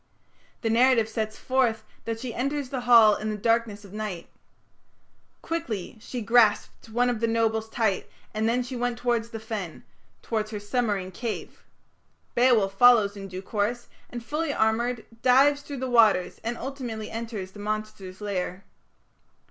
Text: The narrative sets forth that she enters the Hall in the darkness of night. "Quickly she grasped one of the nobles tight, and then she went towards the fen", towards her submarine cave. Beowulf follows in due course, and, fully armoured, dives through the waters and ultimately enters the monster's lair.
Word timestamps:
The 0.61 0.71
narrative 0.71 1.07
sets 1.07 1.37
forth 1.37 1.83
that 2.05 2.19
she 2.19 2.33
enters 2.33 2.69
the 2.69 2.81
Hall 2.89 3.15
in 3.15 3.29
the 3.29 3.37
darkness 3.37 3.85
of 3.85 3.93
night. 3.93 4.27
"Quickly 5.43 5.97
she 6.01 6.21
grasped 6.23 6.89
one 6.89 7.07
of 7.07 7.19
the 7.19 7.27
nobles 7.27 7.69
tight, 7.69 8.09
and 8.33 8.49
then 8.49 8.63
she 8.63 8.75
went 8.75 8.97
towards 8.97 9.29
the 9.29 9.39
fen", 9.39 9.83
towards 10.23 10.49
her 10.49 10.59
submarine 10.59 11.11
cave. 11.11 11.63
Beowulf 12.33 12.73
follows 12.79 13.15
in 13.15 13.27
due 13.27 13.43
course, 13.43 13.89
and, 14.09 14.25
fully 14.25 14.51
armoured, 14.51 15.05
dives 15.21 15.61
through 15.61 15.77
the 15.77 15.87
waters 15.91 16.41
and 16.43 16.57
ultimately 16.57 17.11
enters 17.11 17.51
the 17.51 17.59
monster's 17.59 18.21
lair. 18.21 18.63